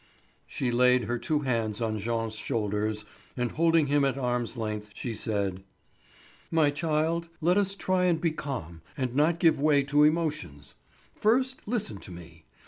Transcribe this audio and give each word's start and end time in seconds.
She 0.47 0.71
laid 0.71 1.03
her 1.03 1.19
two 1.19 1.41
hands 1.41 1.79
on 1.79 1.99
Jean's 1.99 2.33
shoulders, 2.33 3.05
and 3.37 3.51
holding 3.51 3.85
him 3.85 4.03
at 4.03 4.17
arm's 4.17 4.57
length 4.57 4.89
she 4.95 5.13
said: 5.13 5.61
"My 6.49 6.71
child, 6.71 7.29
let 7.39 7.55
us 7.55 7.75
try 7.75 8.05
and 8.05 8.19
be 8.19 8.31
calm 8.31 8.81
and 8.97 9.13
not 9.13 9.37
give 9.37 9.59
way 9.61 9.83
to 9.83 10.03
emotions. 10.03 10.73
First, 11.13 11.59
listen 11.67 11.99
to 11.99 12.09
me. 12.11 12.45